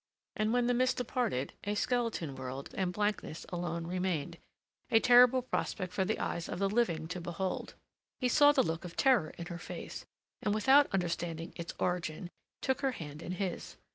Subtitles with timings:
[0.35, 6.03] And when the mist departed a skeleton world and blankness alone remained—a terrible prospect for
[6.05, 7.75] the eyes of the living to behold.
[8.19, 10.07] He saw the look of terror in her face,
[10.41, 13.77] and without understanding its origin, took her hand in his.